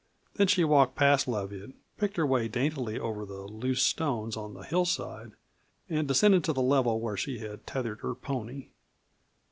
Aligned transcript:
Then 0.33 0.47
she 0.47 0.63
walked 0.63 0.95
past 0.95 1.27
Leviatt, 1.27 1.73
picked 1.99 2.17
her 2.17 2.25
way 2.25 2.47
daintily 2.47 2.97
over 2.99 3.23
the 3.23 3.41
loose 3.43 3.83
stones 3.83 4.35
on 4.35 4.55
the 4.55 4.63
hillside, 4.63 5.33
and 5.91 6.07
descended 6.07 6.43
to 6.45 6.53
the 6.53 6.63
level 6.63 6.99
where 6.99 7.15
she 7.17 7.37
had 7.37 7.67
tethered 7.67 8.01
her 8.01 8.15
pony. 8.15 8.69